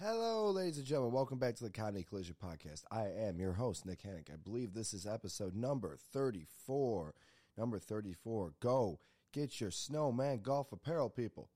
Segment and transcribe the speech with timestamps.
[0.00, 1.12] Hello, ladies and gentlemen.
[1.12, 2.84] Welcome back to the Comedy Collision Podcast.
[2.88, 4.32] I am your host, Nick Hanek.
[4.32, 7.14] I believe this is episode number 34.
[7.56, 8.52] Number 34.
[8.60, 9.00] Go
[9.32, 11.48] get your snowman golf apparel, people.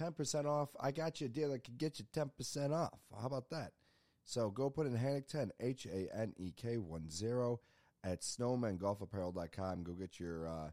[0.00, 0.70] 10% off.
[0.80, 2.98] I got you a deal that could get you 10% off.
[3.20, 3.70] How about that?
[4.24, 7.60] So go put in Hanek 10, H A N E K 1 0
[8.02, 9.84] at snowmangolfapparel.com.
[9.84, 10.70] Go get your uh,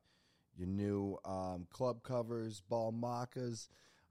[0.57, 3.70] your new um, club covers, ball markers,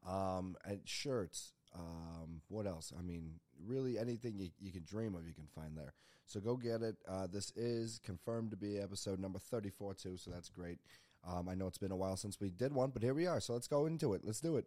[0.09, 1.53] um, and shirts.
[1.75, 2.93] Um, what else?
[2.99, 5.95] I mean, really anything you, you can dream of, you can find there.
[6.27, 6.97] So go get it.
[7.09, 10.79] Uh, this is confirmed to be episode number 34, too, so that's great.
[11.27, 13.41] Um, I know it's been a while since we did one, but here we are.
[13.41, 14.23] So let's go into it.
[14.25, 14.67] Let's do it.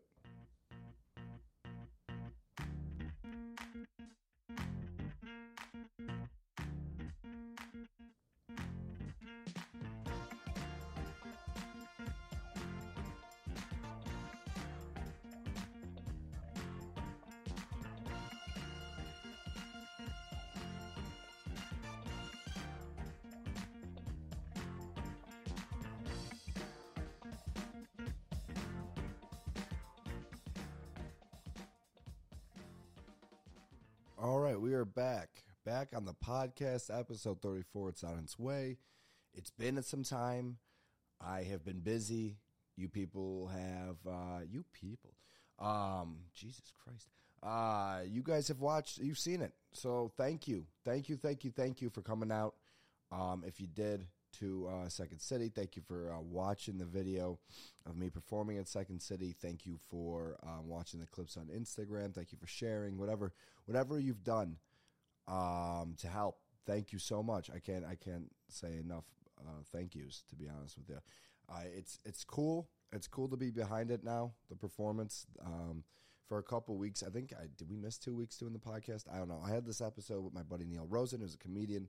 [34.17, 35.43] All right, we are back.
[35.65, 37.89] Back on the podcast, episode 34.
[37.89, 38.77] It's on its way.
[39.33, 40.55] It's been some time.
[41.19, 42.37] I have been busy.
[42.77, 45.15] You people have, uh, you people,
[45.59, 47.09] um, Jesus Christ.
[47.43, 49.51] Uh, you guys have watched, you've seen it.
[49.73, 50.65] So thank you.
[50.85, 52.55] Thank you, thank you, thank you for coming out.
[53.11, 54.07] Um, if you did
[54.39, 57.39] to uh, Second City, thank you for uh, watching the video
[57.85, 59.35] of me performing at Second City.
[59.39, 62.13] Thank you for um, watching the clips on Instagram.
[62.13, 63.33] Thank you for sharing whatever
[63.65, 64.57] whatever you've done
[65.27, 66.39] um, to help.
[66.65, 67.49] Thank you so much.
[67.49, 69.05] I can't I can't say enough
[69.39, 70.99] uh, thank yous to be honest with you.
[71.49, 72.69] Uh, it's it's cool.
[72.91, 74.33] It's cool to be behind it now.
[74.49, 75.83] The performance um,
[76.27, 77.03] for a couple weeks.
[77.03, 77.69] I think I did.
[77.69, 79.03] We miss two weeks doing the podcast.
[79.13, 79.41] I don't know.
[79.45, 81.87] I had this episode with my buddy Neil Rosen, who's a comedian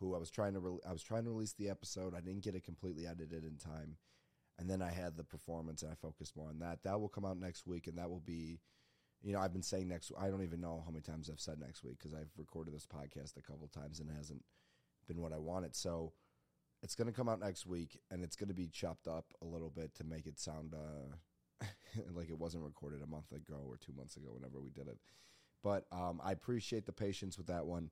[0.00, 2.14] who I was trying to re- I was trying to release the episode.
[2.14, 3.96] I didn't get it completely edited in time,
[4.58, 6.82] and then I had the performance, and I focused more on that.
[6.84, 8.60] That will come out next week, and that will be,
[9.22, 10.12] you know, I've been saying next.
[10.18, 12.86] I don't even know how many times I've said next week because I've recorded this
[12.86, 14.44] podcast a couple times and it hasn't
[15.08, 15.74] been what I wanted.
[15.74, 16.12] So
[16.82, 19.44] it's going to come out next week, and it's going to be chopped up a
[19.44, 21.64] little bit to make it sound uh,
[22.14, 24.98] like it wasn't recorded a month ago or two months ago, whenever we did it.
[25.62, 27.90] But um, I appreciate the patience with that one.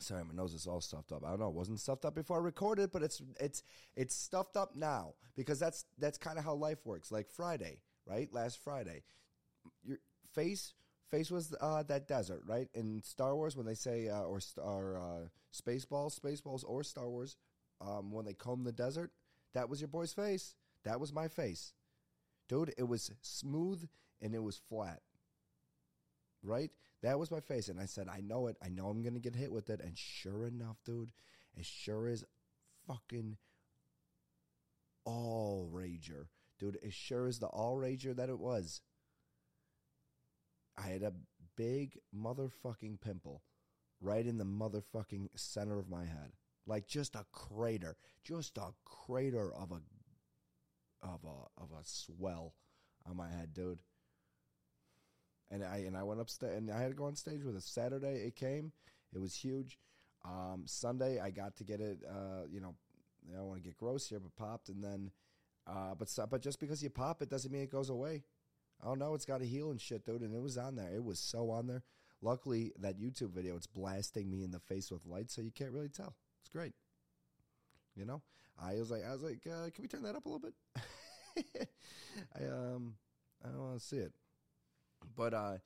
[0.00, 1.24] Sorry, my nose is all stuffed up.
[1.24, 1.48] I don't know.
[1.48, 3.62] It wasn't stuffed up before I recorded, but it's it's
[3.94, 7.12] it's stuffed up now because that's that's kind of how life works.
[7.12, 8.32] Like Friday, right?
[8.32, 9.02] Last Friday,
[9.84, 9.98] your
[10.34, 10.74] face
[11.10, 12.68] face was uh, that desert, right?
[12.74, 17.36] In Star Wars, when they say uh, or or uh, Spaceballs, Spaceballs, or Star Wars,
[17.80, 19.12] um, when they comb the desert,
[19.54, 20.56] that was your boy's face.
[20.84, 21.74] That was my face,
[22.48, 22.74] dude.
[22.76, 23.86] It was smooth
[24.20, 25.00] and it was flat
[26.42, 26.70] right?
[27.02, 27.68] That was my face.
[27.68, 28.56] And I said, I know it.
[28.64, 29.80] I know I'm going to get hit with it.
[29.80, 31.10] And sure enough, dude,
[31.58, 32.24] as sure as
[32.86, 33.36] fucking
[35.04, 36.26] all rager,
[36.58, 38.80] dude, as sure as the all rager that it was,
[40.76, 41.12] I had a
[41.56, 43.42] big motherfucking pimple
[44.00, 46.32] right in the motherfucking center of my head.
[46.66, 49.80] Like just a crater, just a crater of a
[51.04, 52.54] of a of a swell
[53.04, 53.80] on my head, dude
[55.52, 57.62] and I and I went upstairs and I had to go on stage with it.
[57.62, 58.72] Saturday it came,
[59.14, 59.78] it was huge.
[60.24, 61.98] Um, Sunday I got to get it.
[62.08, 62.74] Uh, you know,
[63.30, 65.10] I don't want to get gross here, but popped, and then,
[65.66, 68.24] uh, but but just because you pop it doesn't mean it goes away.
[68.84, 70.22] Oh no, it's got to heal and shit, dude.
[70.22, 70.90] And it was on there.
[70.92, 71.82] It was so on there.
[72.20, 75.72] Luckily, that YouTube video it's blasting me in the face with light, so you can't
[75.72, 76.14] really tell.
[76.40, 76.72] It's great.
[77.94, 78.22] You know,
[78.60, 80.54] I was like, I was like, uh, can we turn that up a little bit?
[82.40, 82.94] I um,
[83.44, 84.12] I don't want to see it.
[85.16, 85.58] But uh,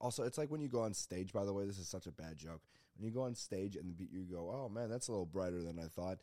[0.00, 1.32] also, it's like when you go on stage.
[1.32, 2.62] By the way, this is such a bad joke.
[2.96, 5.78] When you go on stage and you go, "Oh man, that's a little brighter than
[5.78, 6.18] I thought."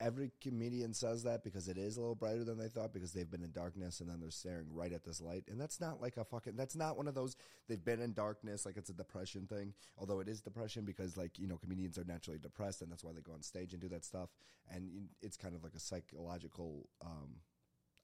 [0.00, 3.30] Every comedian says that because it is a little brighter than they thought because they've
[3.30, 5.44] been in darkness and then they're staring right at this light.
[5.46, 6.56] And that's not like a fucking.
[6.56, 7.36] That's not one of those.
[7.68, 9.74] They've been in darkness like it's a depression thing.
[9.98, 13.12] Although it is depression because like you know comedians are naturally depressed and that's why
[13.12, 14.30] they go on stage and do that stuff.
[14.74, 17.36] And it's kind of like a psychological um,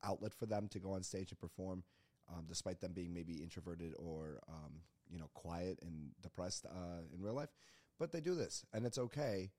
[0.04, 1.82] outlet for them to go on stage and perform
[2.28, 7.23] um, despite them being maybe introverted or um, you know quiet and depressed uh, in
[7.23, 7.50] real life.
[7.99, 9.50] But they do this, and it's okay.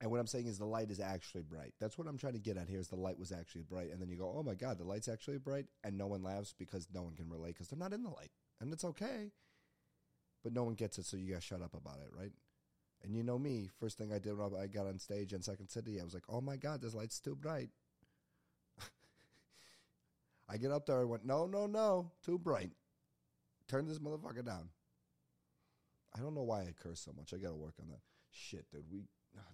[0.00, 1.74] And what I'm saying is the light is actually bright.
[1.80, 2.78] That's what I'm trying to get at here.
[2.78, 5.08] Is the light was actually bright, and then you go, "Oh my god, the light's
[5.08, 8.02] actually bright," and no one laughs because no one can relate because they're not in
[8.02, 9.32] the light, and it's okay.
[10.44, 12.30] But no one gets it, so you got to shut up about it, right?
[13.02, 15.68] And you know me, first thing I did when I got on stage in Second
[15.68, 17.70] City, I was like, "Oh my god, this light's too bright."
[20.48, 21.00] I get up there.
[21.00, 22.70] I went, no, no, no, too bright.
[23.68, 24.70] Turn this motherfucker down.
[26.16, 27.34] I don't know why I curse so much.
[27.34, 28.00] I got to work on that.
[28.30, 28.84] Shit, dude.
[28.90, 29.02] We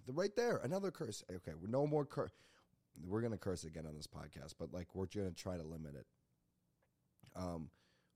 [0.07, 1.23] right there another curse.
[1.29, 2.31] Okay, we're no more curse.
[3.05, 6.05] We're gonna curse again on this podcast, but like we're gonna try to limit it.
[7.35, 7.69] Um,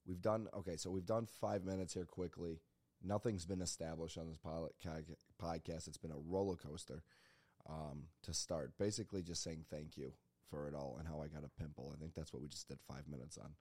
[0.06, 0.78] we've done okay.
[0.78, 2.62] So we've done five minutes here quickly.
[3.04, 5.88] Nothing's been established on this pilot podcast.
[5.88, 7.04] It's been a roller coaster
[7.70, 8.74] um, to start.
[8.78, 10.14] Basically, just saying thank you
[10.50, 11.94] for it all and how I got a pimple.
[11.94, 13.51] I think that's what we just did five minutes on.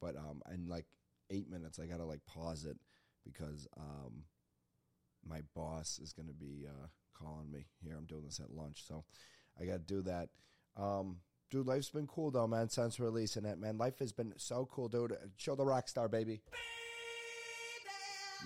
[0.00, 0.86] But um, in like
[1.30, 2.76] eight minutes, I gotta like pause it
[3.24, 4.24] because um,
[5.26, 7.94] my boss is gonna be uh, calling me here.
[7.96, 9.04] I'm doing this at lunch, so
[9.60, 10.30] I gotta do that.
[10.76, 11.18] Um,
[11.50, 12.68] dude, life's been cool though, man.
[12.68, 15.16] Since releasing it, man, life has been so cool, dude.
[15.36, 16.40] Show the rock star, baby.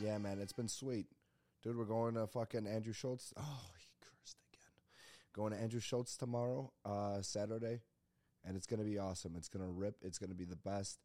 [0.03, 1.07] Yeah, man, it's been sweet,
[1.63, 1.77] dude.
[1.77, 3.33] We're going to fucking Andrew Schulz.
[3.37, 3.76] Oh, he cursed again.
[5.37, 7.83] Going to Andrew Schulz tomorrow, uh, Saturday,
[8.43, 9.35] and it's gonna be awesome.
[9.37, 9.97] It's gonna rip.
[10.03, 10.99] It's gonna be the best.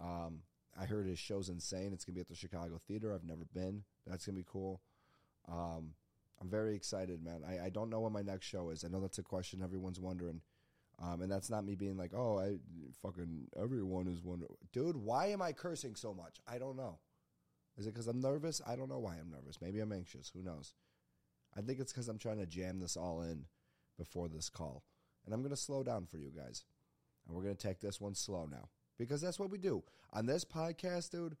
[0.00, 0.40] Um,
[0.78, 1.92] I heard his show's insane.
[1.92, 3.12] It's gonna be at the Chicago Theater.
[3.12, 3.84] I've never been.
[4.06, 4.80] That's gonna be cool.
[5.46, 5.92] Um,
[6.40, 7.42] I'm very excited, man.
[7.46, 8.84] I, I don't know what my next show is.
[8.84, 10.40] I know that's a question everyone's wondering.
[11.02, 12.56] Um, and that's not me being like, oh, I
[13.02, 14.96] fucking everyone is wondering, dude.
[14.96, 16.38] Why am I cursing so much?
[16.48, 17.00] I don't know.
[17.76, 18.62] Is it because I'm nervous?
[18.66, 19.60] I don't know why I'm nervous.
[19.60, 20.30] Maybe I'm anxious.
[20.34, 20.72] Who knows?
[21.54, 23.44] I think it's because I'm trying to jam this all in
[23.96, 24.84] before this call.
[25.24, 26.64] And I'm going to slow down for you guys.
[27.26, 28.68] And we're going to take this one slow now
[28.98, 29.82] because that's what we do.
[30.12, 31.36] On this podcast, dude,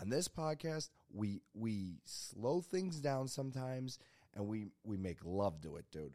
[0.00, 3.98] on this podcast, we we slow things down sometimes
[4.34, 6.12] and we we make love to it, dude.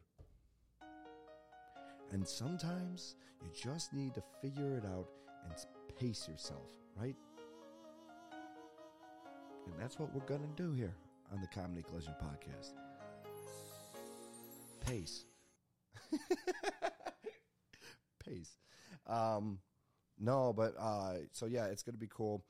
[2.12, 5.08] And sometimes you just need to figure it out
[5.44, 5.54] and
[5.98, 6.66] pace yourself,
[6.96, 7.16] right?
[9.66, 10.94] And that's what we're going to do here
[11.32, 12.72] on the Comedy Collision podcast.
[14.84, 15.24] Pace.
[18.24, 18.56] pace.
[19.06, 19.58] Um,
[20.18, 22.44] no, but uh, so yeah, it's to be cool.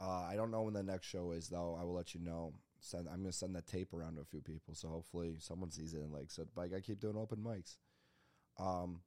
[0.00, 1.76] Uh, I don't know when the next show is, though.
[1.78, 2.54] I will let you know.
[2.80, 5.94] Send, I'm to send that tape around to a few people, so hopefully someone sees
[5.94, 6.48] it and likes it.
[6.54, 7.76] But I got to keep doing open mics.
[8.58, 9.00] Um,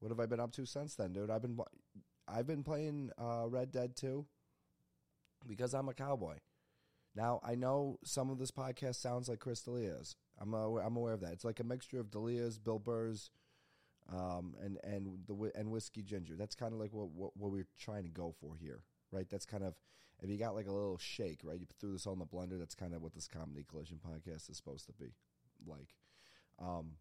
[0.00, 1.30] what have I been up to since then, dude?
[1.30, 1.58] I've been
[2.26, 4.24] I've been playing uh, Red Dead 2
[5.46, 6.36] because I'm a cowboy.
[7.14, 10.16] Now I know some of this podcast sounds like Chris D'Elia's.
[10.42, 11.32] I'm aware, I'm aware of that.
[11.32, 13.30] It's like a mixture of D'Elia's, Bill Burr's,
[14.12, 16.34] um, and and the and whiskey ginger.
[16.36, 18.80] That's kind of like what, what what we're trying to go for here,
[19.12, 19.28] right?
[19.30, 19.74] That's kind of
[20.20, 21.58] if you got like a little shake, right?
[21.58, 22.58] You threw this all in the blender.
[22.58, 25.12] That's kind of what this comedy collision podcast is supposed to be
[25.66, 25.94] like.
[26.60, 26.92] Um,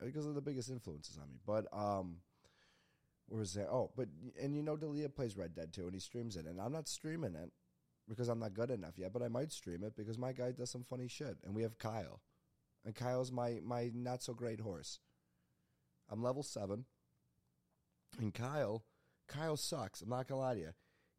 [0.00, 1.38] because of the biggest influences on me.
[1.44, 2.16] But um,
[3.28, 3.68] where was that?
[3.68, 4.08] Oh, but
[4.40, 6.88] and you know, D'Elia plays Red Dead too, and he streams it, and I'm not
[6.88, 7.50] streaming it
[8.08, 10.70] because I'm not good enough yet, but I might stream it because my guy does
[10.70, 12.20] some funny shit, and we have Kyle,
[12.88, 14.98] and Kyle's my my not so great horse.
[16.10, 16.86] I'm level seven,
[18.18, 18.82] and Kyle,
[19.26, 20.00] Kyle sucks.
[20.00, 20.70] I'm not gonna lie to you.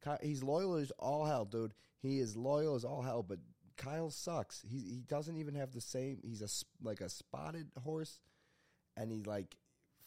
[0.03, 1.75] Kyle, he's loyal as all hell, dude.
[2.01, 3.37] He is loyal as all hell, but
[3.77, 4.65] Kyle sucks.
[4.67, 6.17] He he doesn't even have the same.
[6.23, 6.49] He's a
[6.83, 8.19] like a spotted horse
[8.97, 9.55] and he like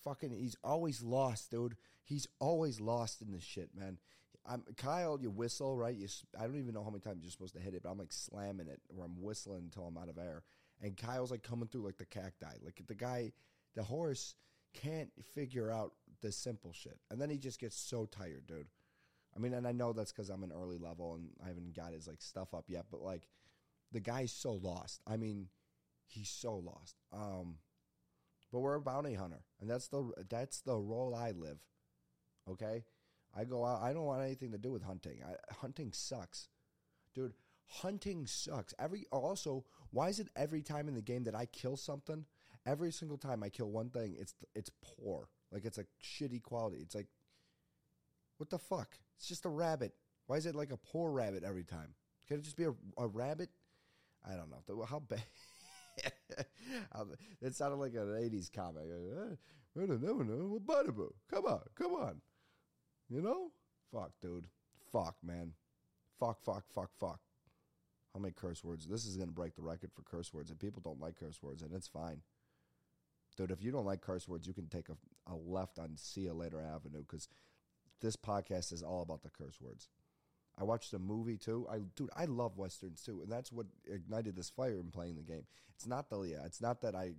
[0.02, 1.76] fucking he's always lost, dude.
[2.02, 3.98] He's always lost in this shit, man.
[4.44, 5.16] I'm Kyle.
[5.20, 5.94] You whistle, right?
[5.94, 7.98] You, I don't even know how many times you're supposed to hit it, but I'm
[7.98, 10.42] like slamming it, or I'm whistling until I'm out of air.
[10.82, 13.32] And Kyle's like coming through like the cacti, like the guy,
[13.74, 14.34] the horse
[14.74, 18.66] can't figure out the simple shit, and then he just gets so tired, dude.
[19.34, 21.92] I mean, and I know that's because I'm an early level and I haven't got
[21.92, 23.28] his like stuff up yet, but like
[23.90, 25.00] the guy's so lost.
[25.06, 25.48] I mean,
[26.06, 26.96] he's so lost.
[27.12, 27.56] Um,
[28.52, 31.58] but we're a bounty hunter, and that's the that's the role I live.
[32.50, 32.84] Okay,
[33.34, 33.82] I go out.
[33.82, 35.20] I don't want anything to do with hunting.
[35.26, 36.48] I, hunting sucks,
[37.14, 37.34] dude.
[37.66, 38.74] Hunting sucks.
[38.78, 42.24] Every also, why is it every time in the game that I kill something,
[42.66, 45.28] every single time I kill one thing, it's it's poor.
[45.52, 46.78] Like it's a shitty quality.
[46.78, 47.08] It's like,
[48.38, 48.98] what the fuck?
[49.16, 49.92] It's just a rabbit.
[50.26, 51.94] Why is it like a poor rabbit every time?
[52.26, 53.50] Can it just be a, a rabbit?
[54.26, 54.84] I don't know.
[54.84, 55.22] How bad?
[57.42, 58.84] it sounded like an 80s comic.
[58.84, 61.12] I don't know.
[61.30, 62.20] Come on, come on.
[63.10, 63.50] You know?
[63.92, 64.46] Fuck, dude.
[64.90, 65.52] Fuck, man.
[66.18, 67.20] Fuck, fuck, fuck, fuck.
[68.14, 68.86] How many curse words?
[68.86, 71.42] This is going to break the record for curse words, and people don't like curse
[71.42, 72.22] words, and it's fine.
[73.36, 74.96] Dude, if you don't like curse words, you can take a,
[75.32, 77.28] a left on See You Later Avenue because
[78.02, 79.88] this podcast is all about the curse words.
[80.58, 81.66] I watched a movie too.
[81.70, 85.22] I dude, I love westerns too, and that's what ignited this fire in playing the
[85.22, 85.44] game.
[85.74, 86.42] It's not D'Elia.
[86.44, 87.12] It's not that I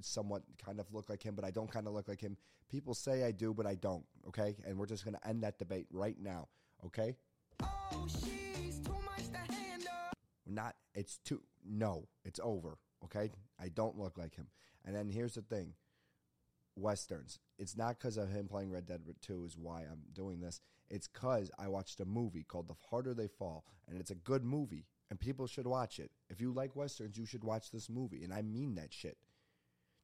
[0.00, 2.36] somewhat kind of look like him, but I don't kind of look like him.
[2.70, 4.04] People say I do, but I don't.
[4.28, 6.46] Okay, and we're just gonna end that debate right now.
[6.84, 7.16] Okay.
[7.60, 8.45] Oh, she's
[10.56, 10.74] Not.
[10.94, 11.42] It's too.
[11.64, 12.78] No, it's over.
[13.04, 13.30] Okay.
[13.60, 14.48] I don't look like him.
[14.84, 15.74] And then here's the thing.
[16.74, 17.38] Westerns.
[17.58, 20.60] It's not because of him playing Red Dead 2 is why I'm doing this.
[20.88, 24.44] It's because I watched a movie called The Harder They Fall, and it's a good
[24.44, 24.86] movie.
[25.10, 26.10] and people should watch it.
[26.28, 29.16] If you like westerns, you should watch this movie, and I mean that shit.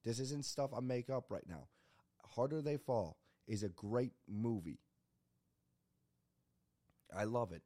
[0.05, 1.69] This isn't stuff I make up right now.
[2.35, 3.17] Harder They Fall
[3.47, 4.79] is a great movie.
[7.15, 7.63] I love it.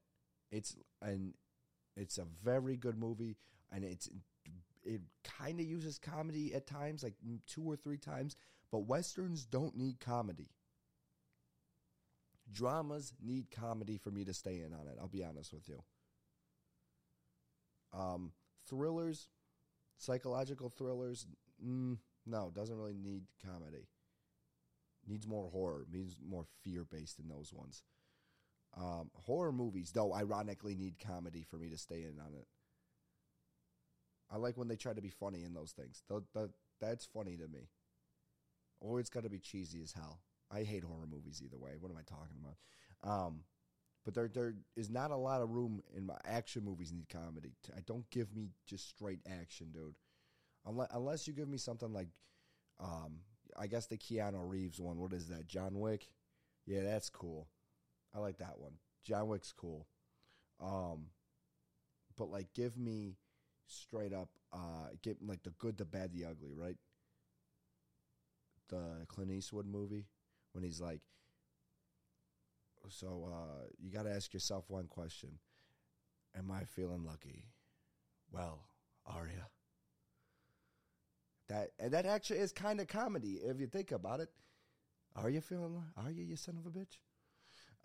[0.50, 1.34] It's and
[1.96, 3.36] it's a very good movie,
[3.72, 4.08] and it's
[4.84, 7.14] it kind of uses comedy at times, like
[7.46, 8.36] two or three times.
[8.70, 10.50] But westerns don't need comedy.
[12.52, 14.96] Dramas need comedy for me to stay in on it.
[15.00, 15.82] I'll be honest with you.
[17.92, 18.32] Um,
[18.68, 19.28] thrillers,
[19.98, 21.26] psychological thrillers,
[21.64, 23.88] mm, no, doesn't really need comedy.
[25.08, 27.82] Needs more horror, needs more fear based in those ones.
[28.76, 32.46] Um, horror movies, though, ironically need comedy for me to stay in on it.
[34.30, 36.02] I like when they try to be funny in those things.
[36.08, 37.70] The, the, that's funny to me.
[38.80, 40.20] Or it's got to be cheesy as hell.
[40.50, 41.72] I hate horror movies either way.
[41.78, 42.56] What am I talking about?
[43.10, 43.40] Um,
[44.04, 47.52] but there there is not a lot of room in my action movies need comedy.
[47.76, 49.96] I don't give me just straight action, dude.
[50.64, 52.08] Unless unless you give me something like,
[52.78, 53.18] um,
[53.58, 54.98] I guess the Keanu Reeves one.
[54.98, 55.48] What is that?
[55.48, 56.08] John Wick.
[56.66, 57.48] Yeah, that's cool.
[58.14, 58.72] I like that one.
[59.04, 59.86] John Wick's cool.
[60.60, 61.06] Um,
[62.16, 63.16] but like, give me
[63.66, 64.88] straight up, uh,
[65.20, 66.76] like the good, the bad, the ugly, right?
[68.68, 70.06] The Clint Eastwood movie
[70.52, 71.00] when he's like,
[72.88, 75.38] so uh, you got to ask yourself one question:
[76.36, 77.44] Am I feeling lucky?
[78.30, 78.60] Well,
[79.04, 79.42] are you?
[81.48, 84.30] That and that actually is kind of comedy if you think about it.
[85.14, 85.82] Are you feeling?
[85.96, 86.98] Are you, you son of a bitch?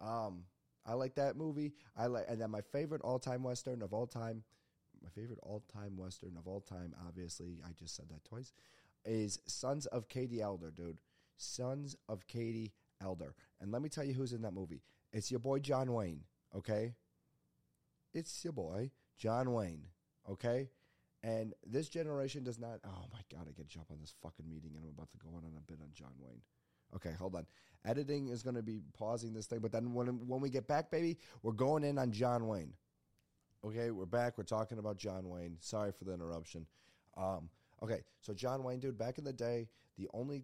[0.01, 0.43] Um,
[0.85, 1.73] I like that movie.
[1.95, 4.43] I like, and then my favorite all-time western of all time,
[5.03, 6.95] my favorite all-time western of all time.
[7.07, 8.53] Obviously, I just said that twice.
[9.05, 10.97] Is Sons of Katie Elder, dude.
[11.37, 13.33] Sons of Katie Elder.
[13.59, 14.81] And let me tell you who's in that movie.
[15.11, 16.21] It's your boy John Wayne,
[16.55, 16.93] okay?
[18.13, 19.85] It's your boy John Wayne,
[20.29, 20.69] okay?
[21.23, 22.79] And this generation does not.
[22.85, 25.17] Oh my God, I get to jump on this fucking meeting and I'm about to
[25.17, 26.41] go on a bit on John Wayne.
[26.95, 27.45] Okay, hold on.
[27.85, 30.91] Editing is going to be pausing this thing, but then when when we get back,
[30.91, 32.73] baby, we're going in on John Wayne.
[33.65, 34.37] Okay, we're back.
[34.37, 35.57] We're talking about John Wayne.
[35.59, 36.65] Sorry for the interruption.
[37.17, 37.49] Um,
[37.81, 39.67] okay, so John Wayne, dude, back in the day,
[39.97, 40.43] the only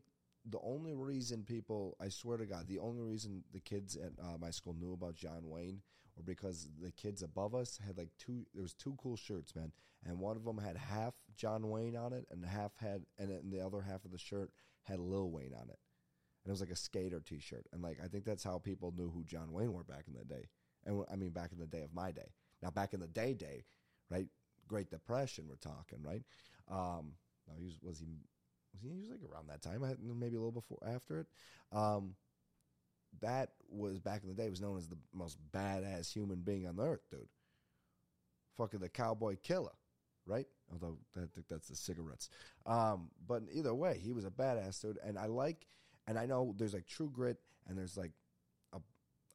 [0.50, 4.38] the only reason people, I swear to God, the only reason the kids at uh,
[4.40, 5.82] my school knew about John Wayne
[6.16, 8.46] were because the kids above us had like two.
[8.54, 9.72] There was two cool shirts, man,
[10.06, 13.52] and one of them had half John Wayne on it, and half had, and, and
[13.52, 14.52] the other half of the shirt
[14.84, 15.80] had Lil Wayne on it,
[16.48, 19.10] and it was like a skater T-shirt, and like I think that's how people knew
[19.10, 20.48] who John Wayne were back in the day,
[20.86, 22.32] and I mean back in the day of my day.
[22.64, 23.66] Now back in the day, day,
[24.10, 24.28] right?
[24.66, 26.24] Great Depression, we're talking, right?
[26.72, 27.16] Um,
[27.50, 28.20] no, he was, was he was
[28.82, 31.28] he, he was like around that time, maybe a little before after it.
[31.74, 32.16] Um,
[33.22, 36.80] that was back in the day was known as the most badass human being on
[36.80, 37.28] earth, dude.
[38.56, 39.74] Fucking the cowboy killer,
[40.26, 40.48] right?
[40.72, 42.30] Although I think that's the cigarettes.
[42.66, 45.68] Um, but either way, he was a badass dude, and I like,
[46.08, 47.38] and I know there's like True Grit,
[47.68, 48.12] and there's like
[48.74, 48.80] a,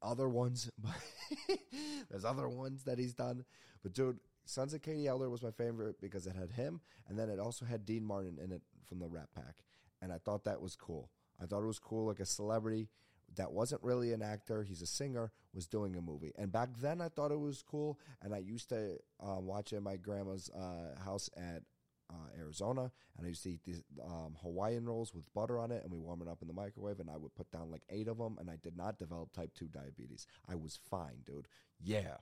[0.02, 0.70] other ones,
[2.10, 3.44] there's other ones that he's done.
[3.82, 7.28] But dude, Sons of Katie Elder was my favorite because it had him, and then
[7.28, 9.62] it also had Dean Martin in it from the Rat Pack,
[10.00, 11.10] and I thought that was cool.
[11.40, 12.88] I thought it was cool, like a celebrity
[13.36, 16.32] that wasn't really an actor; he's a singer, was doing a movie.
[16.36, 19.76] And back then, I thought it was cool, and I used to uh, watch it
[19.76, 21.62] at my grandma's uh, house at
[22.10, 25.82] uh, Arizona, and I used to eat these um, Hawaiian rolls with butter on it,
[25.82, 28.08] and we warm it up in the microwave, and I would put down like eight
[28.08, 30.26] of them, and I did not develop type two diabetes.
[30.48, 31.48] I was fine, dude.
[31.82, 32.16] Yeah.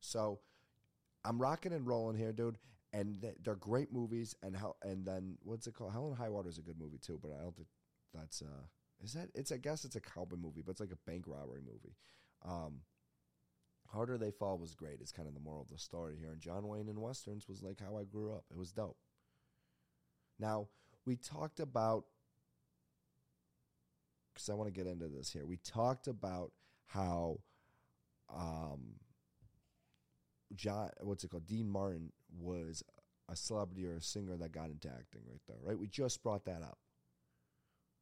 [0.00, 0.40] So
[1.24, 2.58] I'm rocking and rolling here, dude.
[2.94, 4.34] And they're great movies.
[4.42, 4.76] And how?
[4.82, 5.92] And then what's it called?
[5.92, 7.18] Hell and High Water is a good movie too.
[7.22, 7.68] But I don't think
[8.14, 8.64] that's uh.
[9.04, 9.28] Is that?
[9.34, 9.52] It's.
[9.52, 11.94] I guess it's a cowboy movie, but it's like a bank robbery movie.
[12.46, 12.80] Um,
[13.88, 14.98] Harder They Fall was great.
[15.00, 16.32] It's kind of the moral of the story here.
[16.32, 18.44] And John Wayne in westerns was like how I grew up.
[18.50, 18.98] It was dope.
[20.38, 20.68] Now
[21.06, 22.04] we talked about
[24.32, 25.46] because I want to get into this here.
[25.46, 26.52] We talked about
[26.86, 27.40] how
[28.34, 28.96] um,
[30.54, 31.46] John, what's it called?
[31.46, 32.82] Dean Martin was
[33.28, 35.78] a celebrity or a singer that got into acting right there, right?
[35.78, 36.78] We just brought that up.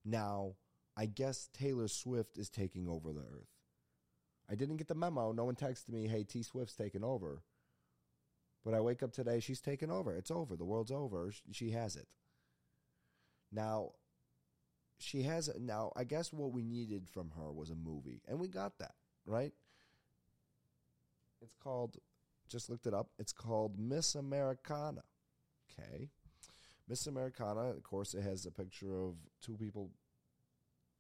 [0.05, 0.55] Now,
[0.97, 3.56] I guess Taylor Swift is taking over the earth.
[4.51, 5.33] I didn't get the memo.
[5.33, 7.43] No one texted me, hey, T Swift's taking over.
[8.65, 10.15] But I wake up today, she's taken over.
[10.15, 10.57] It's over.
[10.57, 11.33] The world's over.
[11.53, 12.09] She has it.
[13.53, 13.93] Now,
[14.99, 15.61] she has it.
[15.61, 18.95] Now, I guess what we needed from her was a movie, and we got that,
[19.25, 19.53] right?
[21.41, 21.97] It's called
[22.49, 23.09] just looked it up.
[23.19, 25.03] It's called Miss Americana.
[25.71, 26.11] Okay.
[26.89, 29.91] Miss Americana, of course, it has a picture of two people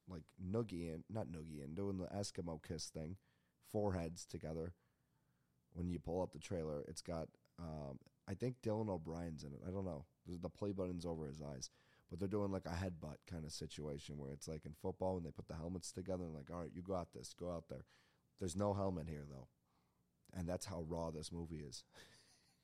[0.08, 3.16] like noogie and not noogie and doing the Eskimo kiss thing,
[3.70, 4.74] foreheads together.
[5.72, 9.60] when you pull up the trailer, it's got um, I think Dylan O'Brien's in it.
[9.66, 10.04] I don't know.
[10.26, 11.70] The, the play button's over his eyes,
[12.10, 15.24] but they're doing like a headbutt kind of situation where it's like in football when
[15.24, 17.84] they put the helmets together and like, all right, you got this, go out there.
[18.40, 19.46] There's no helmet here though,
[20.34, 21.84] and that's how raw this movie is.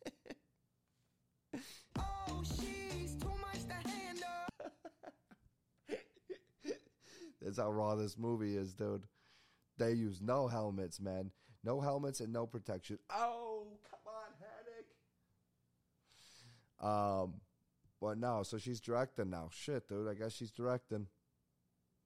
[1.99, 4.27] oh, she's too much to handle.
[7.41, 9.05] that's how raw this movie is, dude.
[9.79, 11.31] They use no helmets, man.
[11.65, 12.99] No helmets and no protection.
[13.11, 14.33] Oh, come on,
[16.83, 17.25] Hanek.
[17.25, 17.35] Um,
[18.01, 19.49] but no, so she's directing now.
[19.53, 20.09] Shit, dude.
[20.09, 21.07] I guess she's directing.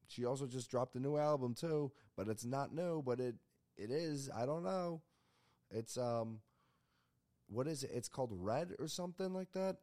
[0.08, 3.34] She also just dropped a new album too, but it's not new, but it
[3.76, 4.30] it is.
[4.34, 5.02] I don't know.
[5.70, 6.40] It's um,
[7.48, 7.90] what is it?
[7.92, 9.76] It's called Red or something like that.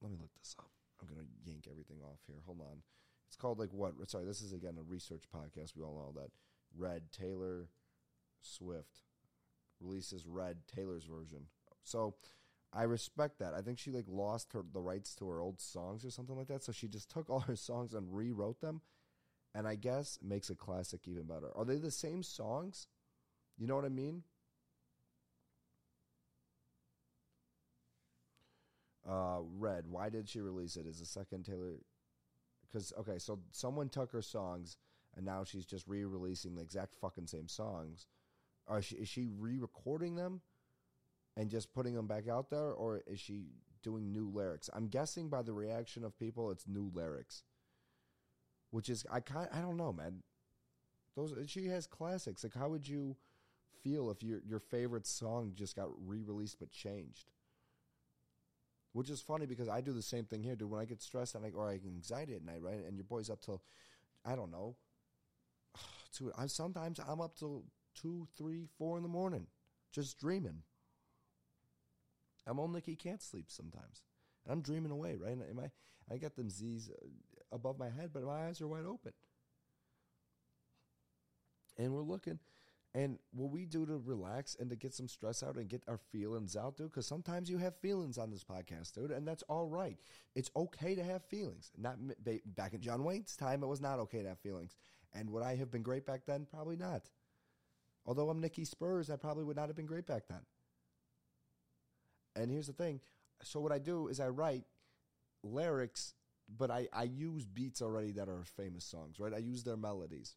[0.00, 0.70] Let me look this up.
[1.00, 2.36] I'm gonna yank everything off here.
[2.44, 2.82] Hold on.
[3.26, 3.94] It's called like what?
[4.08, 5.74] Sorry, this is again a research podcast.
[5.76, 6.30] We all know that.
[6.76, 7.68] Red Taylor
[8.40, 9.02] Swift
[9.80, 11.46] releases Red Taylor's version.
[11.82, 12.14] So
[12.72, 13.54] I respect that.
[13.54, 16.48] I think she like lost her the rights to her old songs or something like
[16.48, 16.62] that.
[16.62, 18.80] So she just took all her songs and rewrote them,
[19.54, 21.50] and I guess makes a classic even better.
[21.56, 22.88] Are they the same songs?
[23.56, 24.22] You know what I mean?
[29.08, 29.84] Uh, Red.
[29.88, 30.86] Why did she release it?
[30.86, 31.74] Is the second Taylor?
[32.66, 34.76] Because okay, so someone took her songs
[35.16, 38.06] and now she's just re-releasing the exact fucking same songs.
[38.68, 40.42] Are she, is she re-recording them
[41.36, 43.46] and just putting them back out there, or is she
[43.82, 44.68] doing new lyrics?
[44.72, 47.44] I'm guessing by the reaction of people, it's new lyrics.
[48.70, 50.22] Which is I kind I don't know, man.
[51.14, 52.42] Those she has classics.
[52.42, 53.16] Like, how would you
[53.82, 57.30] feel if your your favorite song just got re-released but changed?
[58.92, 60.68] Which is funny because I do the same thing here, dude.
[60.68, 62.84] When I get stressed and I or I get anxiety at night, right?
[62.84, 63.62] And your boy's up till
[64.24, 64.74] I don't know
[66.36, 69.46] I sometimes I'm up till two, three, four in the morning,
[69.92, 70.62] just dreaming.
[72.46, 74.02] I'm on Nicky can't sleep sometimes,
[74.44, 75.16] and I'm dreaming away.
[75.16, 75.70] Right, Am I
[76.12, 77.06] I got them Z's uh,
[77.52, 79.12] above my head, but my eyes are wide open,
[81.78, 82.38] and we're looking.
[82.94, 85.98] And what we do to relax and to get some stress out and get our
[86.12, 89.66] feelings out, dude, because sometimes you have feelings on this podcast, dude, and that's all
[89.66, 89.98] right.
[90.34, 91.70] It's okay to have feelings.
[91.76, 91.98] Not
[92.46, 94.76] back in John Wayne's time, it was not okay to have feelings.
[95.18, 96.46] And would I have been great back then?
[96.50, 97.08] Probably not.
[98.04, 100.42] Although I'm Nicky Spurs, I probably would not have been great back then.
[102.36, 103.00] And here's the thing.
[103.42, 104.64] So what I do is I write
[105.42, 106.14] lyrics,
[106.48, 109.32] but I, I use beats already that are famous songs, right?
[109.34, 110.36] I use their melodies.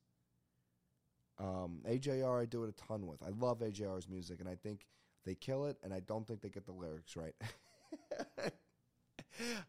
[1.38, 3.22] Um, AJR, I do it a ton with.
[3.24, 4.86] I love AJR's music, and I think
[5.26, 7.36] they kill it, and I don't think they get the lyrics right.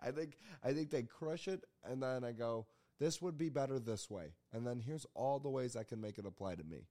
[0.03, 2.67] I think I think they crush it, and then I go,
[3.01, 4.35] this would be better this way.
[4.53, 6.87] And then here's all the ways I can make it apply to me.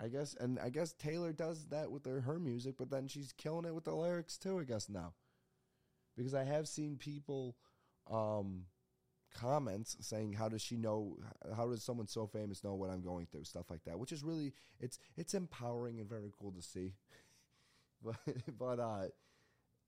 [0.00, 3.32] I guess, and I guess Taylor does that with her, her music, but then she's
[3.32, 5.14] killing it with the lyrics too, I guess now.
[6.16, 7.56] Because I have seen people
[8.10, 8.64] um,
[9.34, 11.16] comments saying, "How does she know?
[11.56, 14.24] How does someone so famous know what I'm going through?" Stuff like that, which is
[14.24, 16.94] really it's it's empowering and very cool to see.
[18.04, 18.16] but
[18.58, 19.06] but uh,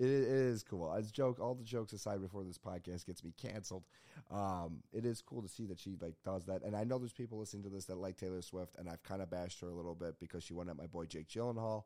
[0.01, 0.93] it, is cool.
[0.93, 3.85] As joke, all the jokes aside, before this podcast gets me canceled,
[4.31, 6.63] um, it is cool to see that she like does that.
[6.63, 9.23] And I know there's people listening to this that like Taylor Swift, and I've kind
[9.23, 11.85] of bashed her a little bit because she went at my boy Jake Gyllenhaal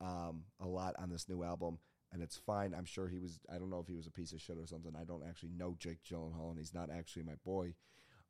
[0.00, 1.78] um, a lot on this new album,
[2.12, 2.74] and it's fine.
[2.76, 3.40] I'm sure he was.
[3.52, 4.92] I don't know if he was a piece of shit or something.
[4.98, 7.74] I don't actually know Jake Gyllenhaal, and he's not actually my boy,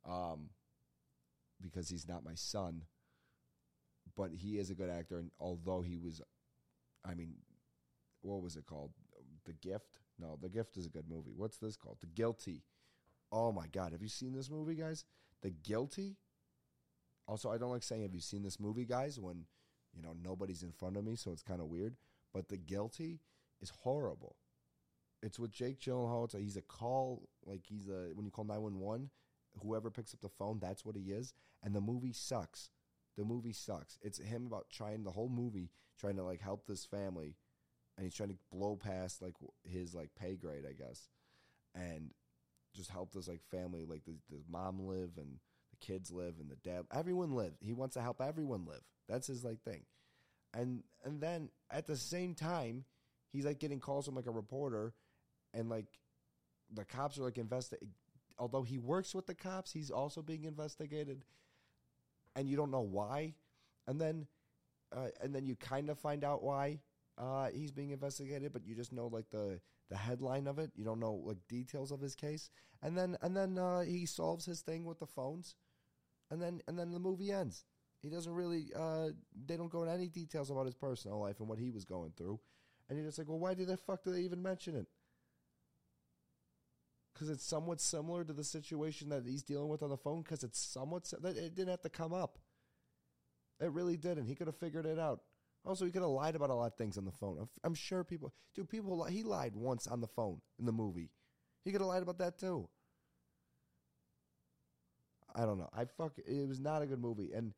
[0.09, 0.51] um,
[1.61, 2.83] because he's not my son.
[4.17, 6.23] But he is a good actor, and although he was,
[7.05, 7.35] I mean,
[8.23, 8.93] what was it called?
[9.47, 10.01] The Gift.
[10.19, 11.33] No, The Gift is a good movie.
[11.37, 11.99] What's this called?
[12.01, 12.63] The Guilty.
[13.33, 13.93] Oh my God.
[13.93, 15.05] Have you seen this movie, guys?
[15.43, 16.17] The Guilty.
[17.27, 19.47] Also, I don't like saying, have you seen this movie, guys, when,
[19.95, 21.97] you know, nobody's in front of me, so it's kind of weird.
[22.33, 23.21] But The Guilty
[23.61, 24.37] is horrible.
[25.23, 26.27] It's with Jake Gyllenhaal.
[26.27, 29.11] It's a, he's a call, like he's a, when you call 911,
[29.63, 31.35] whoever picks up the phone, that's what he is.
[31.63, 32.71] And the movie sucks.
[33.17, 33.99] The movie sucks.
[34.03, 37.35] It's him about trying, the whole movie, trying to like help this family
[37.97, 41.09] and he's trying to blow past like his like pay grade, I guess,
[41.75, 42.11] and
[42.75, 45.39] just help this like family, like the, the mom live and
[45.71, 47.53] the kids live and the dad, everyone live.
[47.61, 48.83] He wants to help everyone live.
[49.09, 49.85] That's his like thing,
[50.53, 52.85] and and then at the same time,
[53.33, 54.93] he's like getting calls from like a reporter,
[55.55, 55.87] and like
[56.73, 57.95] the cops are like investigating.
[58.39, 61.25] Although he works with the cops, he's also being investigated,
[62.35, 63.35] and you don't know why.
[63.89, 64.27] And then,
[64.95, 66.81] uh, and then you kind of find out why
[67.19, 70.71] uh, he's being investigated, but you just know like the the headline of it.
[70.75, 72.51] You don't know like details of his case,
[72.83, 75.57] and then and then uh, he solves his thing with the phones,
[76.31, 77.65] and then and then the movie ends.
[78.03, 78.67] He doesn't really.
[78.77, 79.09] Uh,
[79.47, 82.13] they don't go into any details about his personal life and what he was going
[82.17, 82.39] through,
[82.89, 84.87] and you're just like, well, why did the fuck do they even mention it?
[87.15, 90.21] Because it's somewhat similar to the situation that he's dealing with on the phone.
[90.21, 91.11] Because it's somewhat.
[91.25, 92.39] It didn't have to come up.
[93.59, 94.27] It really didn't.
[94.27, 95.21] He could have figured it out.
[95.67, 97.39] Also, he could have lied about a lot of things on the phone.
[97.41, 101.11] I'm, I'm sure people, dude, people, he lied once on the phone in the movie.
[101.65, 102.69] He could have lied about that too.
[105.35, 105.69] I don't know.
[105.77, 106.13] I fuck.
[106.19, 107.53] It was not a good movie, and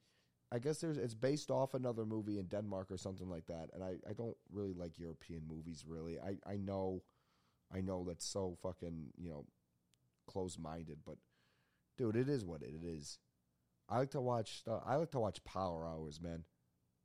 [0.51, 3.69] I guess there's it's based off another movie in Denmark or something like that.
[3.73, 5.85] And I, I don't really like European movies.
[5.87, 7.03] Really, I I know,
[7.73, 9.45] I know that's so fucking you know,
[10.27, 10.99] close minded.
[11.07, 11.19] But
[11.97, 13.19] dude, it is what it is.
[13.89, 14.83] I like to watch stuff.
[14.85, 16.45] I like to watch Power Hours, man.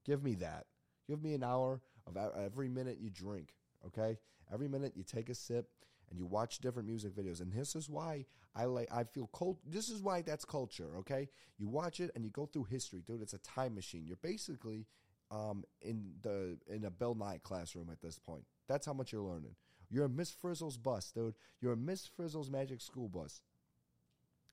[0.06, 0.66] Give me that.
[1.08, 3.54] Give me an hour of every minute you drink.
[3.86, 4.18] Okay,
[4.54, 5.70] every minute you take a sip
[6.10, 7.42] and you watch different music videos.
[7.42, 9.58] And this is why I like I feel cold.
[9.66, 11.28] This is why that's culture, okay?
[11.58, 13.22] You watch it and you go through history, dude.
[13.22, 14.06] It's a time machine.
[14.06, 14.86] You're basically
[15.32, 18.46] um, in the in a Bill Nye classroom at this point.
[18.68, 19.56] That's how much you're learning.
[19.90, 21.36] You're a Miss Frizzle's bus, dude.
[21.62, 23.42] You're a Miss Frizzle's Magic School Bus,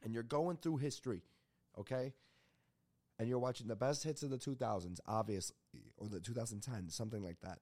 [0.03, 1.23] and you're going through history,
[1.79, 2.13] okay?
[3.19, 5.57] And you're watching the best hits of the 2000s, obviously,
[6.01, 7.59] or the 2010, something like that.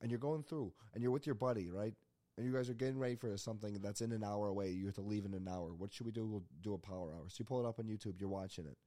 [0.00, 1.94] And you're going through, and you're with your buddy, right?
[2.36, 4.70] and you guys are getting ready for something that's in an hour away.
[4.70, 5.74] You have to leave in an hour.
[5.74, 6.26] What should we do?
[6.26, 7.24] We'll do a power hour.
[7.28, 8.20] So you pull it up on YouTube.
[8.20, 8.78] You're watching it,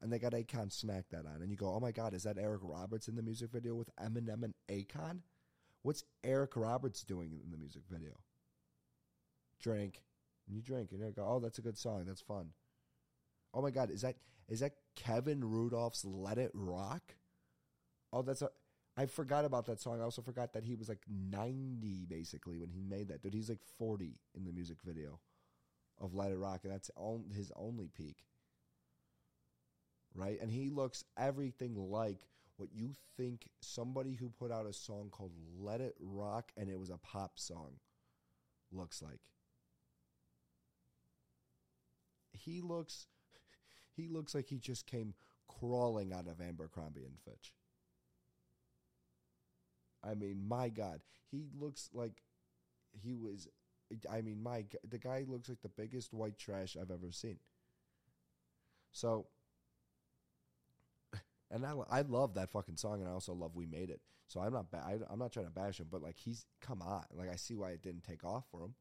[0.00, 2.38] and they got Akon smack that on, and you go, "Oh my God, is that
[2.38, 5.22] Eric Roberts in the music video with Eminem and Akon?
[5.82, 8.12] What's Eric Roberts doing in the music video?"
[9.58, 10.04] Drink,
[10.46, 12.04] and you drink, and you go, "Oh, that's a good song.
[12.04, 12.52] That's fun."
[13.52, 17.16] Oh my God, is that is that Kevin Rudolf's "Let It Rock"?
[18.12, 18.50] Oh, that's a
[18.96, 20.00] I forgot about that song.
[20.00, 23.22] I also forgot that he was like 90 basically when he made that.
[23.22, 25.20] Dude, he's like 40 in the music video
[26.00, 26.90] of Let It Rock, and that's
[27.34, 28.16] his only peak.
[30.14, 30.38] Right?
[30.40, 35.32] And he looks everything like what you think somebody who put out a song called
[35.58, 37.76] Let It Rock and it was a pop song
[38.70, 39.20] looks like.
[42.32, 43.06] He looks
[43.96, 45.14] he looks like he just came
[45.48, 47.54] crawling out of Abercrombie and Fitch.
[50.04, 52.22] I mean, my God, he looks like
[52.92, 53.48] he was.
[54.10, 57.38] I mean, my the guy looks like the biggest white trash I've ever seen.
[58.92, 59.26] So,
[61.50, 64.40] and I, I love that fucking song, and I also love "We Made It." So
[64.40, 67.04] I'm not ba- I, I'm not trying to bash him, but like he's come on,
[67.12, 68.74] like I see why it didn't take off for him.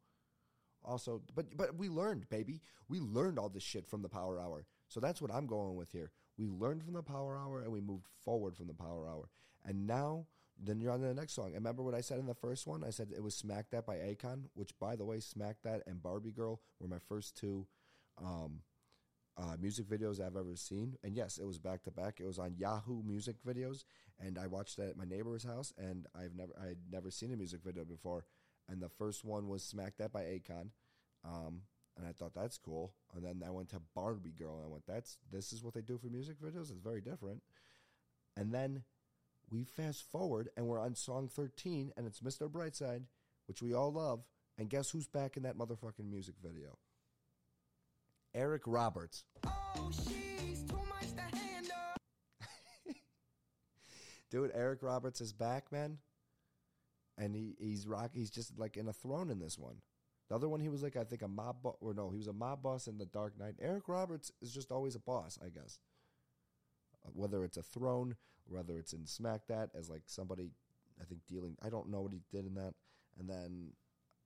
[0.86, 4.65] Also, but but we learned, baby, we learned all this shit from the Power Hour.
[4.88, 6.12] So that's what I'm going with here.
[6.38, 9.29] We learned from the Power Hour, and we moved forward from the Power Hour,
[9.65, 10.27] and now
[10.62, 11.48] then you're on to the next song.
[11.48, 12.84] And remember what I said in the first one?
[12.84, 16.02] I said it was Smack That by Akon, which, by the way, Smack That and
[16.02, 17.65] Barbie Girl were my first two
[18.17, 18.62] um,
[19.38, 20.98] uh, music videos I've ever seen.
[21.04, 22.19] And yes, it was back to back.
[22.19, 23.84] It was on Yahoo Music Videos,
[24.19, 25.74] and I watched that at my neighbor's house.
[25.78, 28.26] And I've never, I had never seen a music video before.
[28.67, 30.69] And the first one was Smack That by Akon,
[31.26, 31.62] um,
[31.98, 32.93] and I thought that's cool.
[33.15, 35.82] And then I went to Barbie Girl, and I went, "That's this is what they
[35.82, 36.69] do for music videos.
[36.69, 37.41] It's very different."
[38.38, 38.84] And then
[39.52, 42.50] we fast forward and we're on song 13 and it's Mr.
[42.50, 43.04] Brightside,
[43.48, 44.24] which we all love.
[44.58, 46.78] And guess who's back in that motherfucking music video?
[48.34, 49.24] Eric Roberts.
[49.46, 49.90] Oh,
[54.30, 55.98] Dude, Eric Roberts is back, man.
[57.18, 58.12] And he, he's rock.
[58.14, 59.78] He's just like in a throne in this one.
[60.30, 62.28] The other one, he was like, I think a mob, bo- or no, he was
[62.28, 63.56] a mob boss in The Dark Knight.
[63.60, 65.80] Eric Roberts is just always a boss, I guess.
[67.13, 70.52] Whether it's a throne, whether it's in Smack That as like somebody,
[71.00, 71.58] I think dealing.
[71.63, 72.74] I don't know what he did in that,
[73.19, 73.74] and then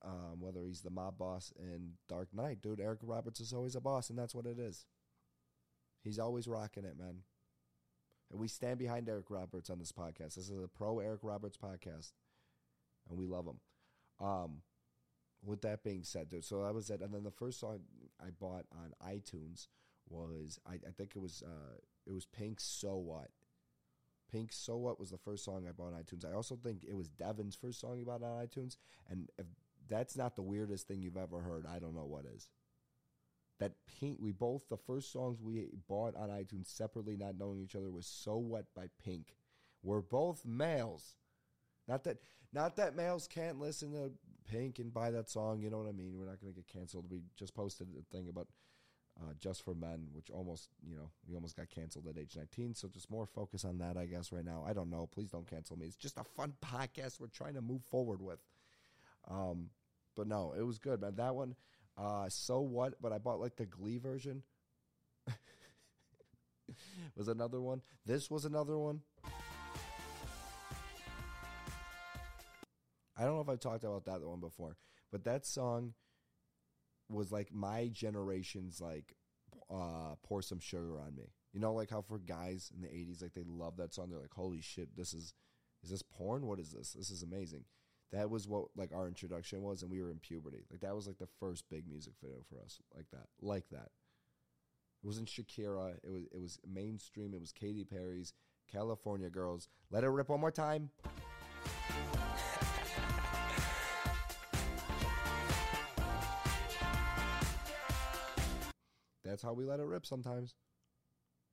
[0.04, 2.80] um, whether he's the mob boss in Dark Knight, dude.
[2.80, 4.86] Eric Roberts is always a boss, and that's what it is.
[6.04, 7.24] He's always rocking it, man.
[8.30, 10.36] And we stand behind Eric Roberts on this podcast.
[10.36, 12.12] This is a pro Eric Roberts podcast,
[13.10, 13.60] and we love him.
[14.20, 14.62] Um,
[15.46, 17.02] with that being said, dude, so that was it.
[17.02, 17.82] And then the first song
[18.20, 19.68] I bought on iTunes
[20.10, 23.30] was I, I think it was uh, it was Pink "So What."
[24.32, 26.26] Pink "So What" was the first song I bought on iTunes.
[26.26, 28.78] I also think it was Devin's first song he bought on iTunes.
[29.10, 29.46] And if
[29.88, 32.48] that's not the weirdest thing you've ever heard, I don't know what is.
[33.60, 37.76] That Pink, we both the first songs we bought on iTunes separately, not knowing each
[37.76, 39.36] other, was "So What" by Pink.
[39.84, 41.16] We're both males.
[41.88, 42.18] Not that
[42.54, 44.12] not that males can't listen to
[44.46, 45.62] Pink and buy that song.
[45.62, 46.18] You know what I mean?
[46.18, 47.06] We're not going to get canceled.
[47.10, 48.48] We just posted a thing about
[49.22, 52.76] uh, Just for Men, which almost, you know, we almost got canceled at age 19.
[52.76, 54.66] So just more focus on that, I guess, right now.
[54.68, 55.08] I don't know.
[55.08, 55.86] Please don't cancel me.
[55.86, 58.40] It's just a fun podcast we're trying to move forward with.
[59.30, 59.70] Um,
[60.16, 61.16] but no, it was good, man.
[61.16, 61.56] That one,
[61.98, 63.02] uh, so what?
[63.02, 64.44] But I bought like the Glee version.
[67.16, 67.82] was another one.
[68.06, 69.02] This was another one.
[73.16, 74.76] I don't know if I've talked about that one before,
[75.12, 75.94] but that song
[77.10, 79.16] was like my generation's like
[79.70, 81.32] uh pour some sugar on me.
[81.54, 84.10] You know, like how for guys in the '80s, like they love that song.
[84.10, 85.34] They're like, "Holy shit, this is
[85.84, 86.48] is this porn?
[86.48, 86.94] What is this?
[86.94, 87.66] This is amazing."
[88.12, 90.66] That was what like our introduction was, and we were in puberty.
[90.70, 93.90] Like that was like the first big music video for us, like that, like that.
[95.04, 95.96] It wasn't Shakira.
[96.04, 97.34] It was it was mainstream.
[97.34, 98.34] It was Katy Perry's
[98.72, 99.68] California Girls.
[99.92, 100.90] Let it rip one more time.
[109.34, 110.54] That's how we let it rip sometimes.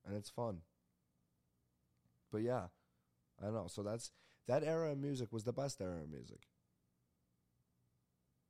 [0.07, 0.59] And it's fun.
[2.31, 2.65] But yeah,
[3.41, 3.69] I don't know.
[3.69, 4.11] So that's
[4.49, 6.41] that era of music was the best era of music.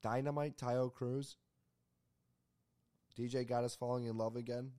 [0.03, 1.37] Dynamite, Taio Cruz.
[3.17, 4.73] DJ got us falling in love again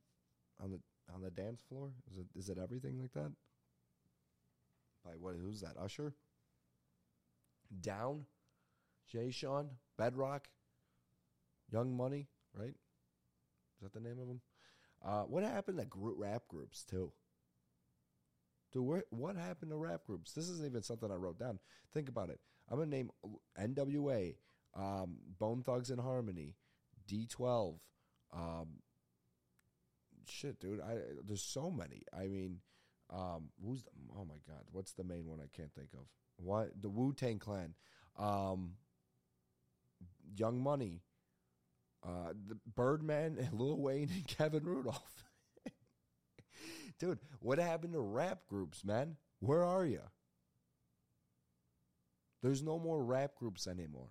[0.61, 0.81] on the
[1.15, 1.91] on the dance floor.
[2.11, 3.31] Is it is it everything like that?
[5.05, 5.35] By what?
[5.41, 5.77] Who's that?
[5.81, 6.13] Usher.
[7.79, 8.25] Down.
[9.09, 9.69] Jay Sean.
[9.97, 10.49] Bedrock.
[11.71, 12.27] Young Money.
[12.53, 12.75] Right.
[13.81, 14.41] Is that the name of them?
[15.03, 17.11] Uh, what happened to group rap groups too?
[18.71, 20.33] Dude, what, what happened to rap groups?
[20.33, 21.59] This isn't even something I wrote down.
[21.93, 22.39] Think about it.
[22.69, 23.09] I'm gonna name
[23.59, 24.35] NWA,
[24.75, 26.55] um, Bone Thugs-n-Harmony,
[27.09, 27.79] D12.
[28.31, 28.67] Um,
[30.27, 30.79] shit, dude.
[30.79, 32.03] I there's so many.
[32.17, 32.59] I mean,
[33.09, 36.05] um, who's the, oh my god, what's the main one I can't think of?
[36.37, 37.73] What the Wu Tang Clan,
[38.17, 38.75] um,
[40.35, 41.01] Young Money,
[42.03, 45.23] uh, the Birdman and Lil Wayne and Kevin Rudolf.
[46.99, 49.17] Dude, what happened to rap groups, man?
[49.39, 50.01] Where are you?
[52.41, 54.09] There's no more rap groups anymore.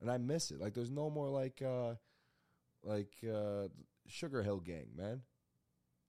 [0.00, 0.60] And I miss it.
[0.60, 1.94] Like there's no more like uh
[2.82, 3.68] like uh
[4.06, 5.22] Sugar Hill Gang, man.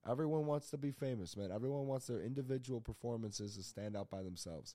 [0.08, 1.52] Everyone wants to be famous, man.
[1.52, 4.74] Everyone wants their individual performances to stand out by themselves.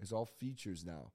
[0.00, 1.12] It's all features now.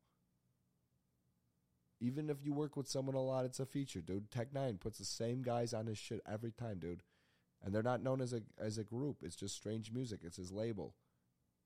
[2.01, 4.31] Even if you work with someone a lot, it's a feature, dude.
[4.31, 7.03] Tech N9ne puts the same guys on his shit every time, dude.
[7.62, 9.17] And they're not known as a as a group.
[9.21, 10.21] It's just strange music.
[10.23, 10.95] It's his label.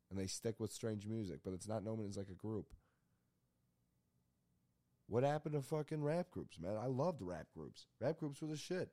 [0.09, 2.73] And they stick with strange music, but it's not known as like a group.
[5.07, 6.77] What happened to fucking rap groups, man?
[6.81, 7.85] I loved rap groups.
[7.99, 8.89] Rap groups were the shit.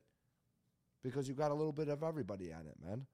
[1.03, 3.07] Because you got a little bit of everybody on it, man.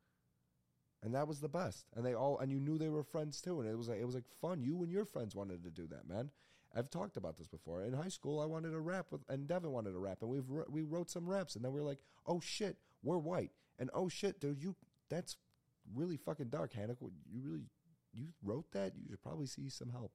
[1.05, 1.87] And that was the best.
[1.95, 3.61] And they all and you knew they were friends too.
[3.61, 4.63] And it was like it was like fun.
[4.63, 6.31] You and your friends wanted to do that, man.
[6.75, 7.83] I've talked about this before.
[7.83, 10.45] In high school, I wanted to rap with, and Devin wanted to rap, and we've
[10.69, 14.09] we wrote some raps, and then we are like, oh shit, we're white, and oh
[14.09, 14.75] shit, dude, you
[15.09, 15.37] that's
[15.95, 16.97] really fucking dark, Hannah.
[17.31, 17.65] You really
[18.13, 18.93] you wrote that?
[18.97, 20.13] You should probably see some help.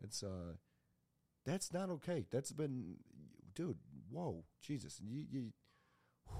[0.00, 0.54] That's uh,
[1.44, 2.26] that's not okay.
[2.30, 2.96] That's been,
[3.54, 3.78] dude.
[4.10, 5.52] Whoa, Jesus, you you.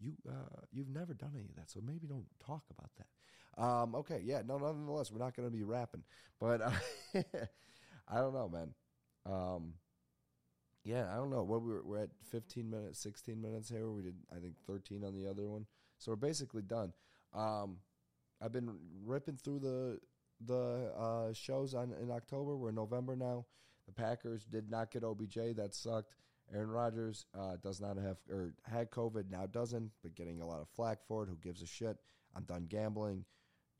[0.00, 3.62] You uh, you've never done any of that, so maybe don't talk about that.
[3.62, 6.02] Um, okay, yeah, no, nonetheless, we're not going to be rapping,
[6.40, 6.70] but uh,
[8.08, 8.74] I don't know, man.
[9.26, 9.74] Um,
[10.84, 11.42] yeah, I don't know.
[11.42, 13.90] What we were, we're at 15 minutes, 16 minutes here.
[13.90, 15.66] We did, I think, 13 on the other one.
[15.98, 16.92] So we're basically done.
[17.32, 17.78] Um,
[18.42, 18.70] I've been
[19.04, 19.98] ripping through the
[20.44, 22.56] the uh, shows on in October.
[22.56, 23.46] We're in November now.
[23.86, 25.56] The Packers did not get OBJ.
[25.56, 26.14] That sucked.
[26.52, 30.60] Aaron Rodgers uh, does not have or had COVID now doesn't, but getting a lot
[30.60, 31.28] of flack for it.
[31.28, 31.96] Who gives a shit?
[32.36, 33.24] I'm done gambling.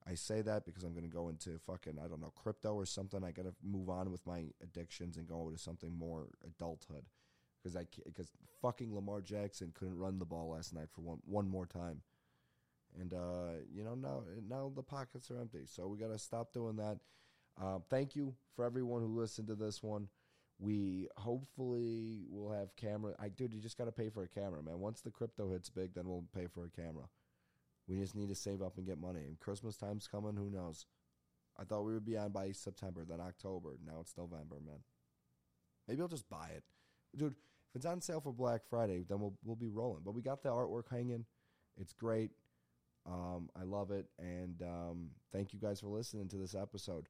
[0.09, 2.87] I say that because I'm going to go into fucking I don't know crypto or
[2.87, 3.25] something.
[3.25, 7.05] I got to move on with my addictions and go to something more adulthood
[7.65, 11.49] because I because fucking Lamar Jackson couldn't run the ball last night for one one
[11.49, 12.03] more time,
[13.01, 15.63] and uh, you know now now the pockets are empty.
[15.67, 16.99] So we got to stop doing that.
[17.61, 20.09] Uh, thank you for everyone who listened to this one.
[20.59, 23.15] We hopefully will have camera.
[23.19, 24.79] I dude, you just got to pay for a camera, man.
[24.81, 27.05] Once the crypto hits big, then we'll pay for a camera.
[27.89, 29.21] We just need to save up and get money.
[29.27, 30.37] And Christmas time's coming.
[30.37, 30.87] Who knows?
[31.59, 33.77] I thought we would be on by September, then October.
[33.85, 34.81] Now it's November, man.
[35.87, 36.65] Maybe I'll just buy it,
[37.17, 37.33] dude.
[37.33, 40.03] If it's on sale for Black Friday, then we'll we'll be rolling.
[40.05, 41.27] But we got the artwork hanging.
[41.77, 42.31] It's great.
[43.07, 47.09] Um, I love it, and um, thank you guys for listening to this episode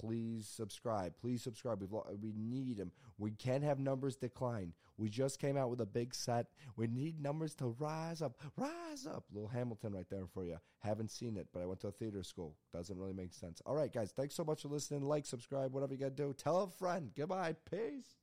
[0.00, 1.14] please subscribe.
[1.20, 1.80] Please subscribe.
[1.80, 2.92] We've, we need them.
[3.18, 4.72] We can't have numbers decline.
[4.98, 6.46] We just came out with a big set.
[6.76, 8.40] We need numbers to rise up.
[8.56, 9.24] Rise up.
[9.32, 10.56] Little Hamilton right there for you.
[10.80, 12.56] Haven't seen it, but I went to a theater school.
[12.72, 13.60] Doesn't really make sense.
[13.66, 14.12] All right, guys.
[14.12, 15.02] Thanks so much for listening.
[15.02, 16.32] Like, subscribe, whatever you got to do.
[16.32, 17.10] Tell a friend.
[17.16, 17.56] Goodbye.
[17.70, 18.16] Peace.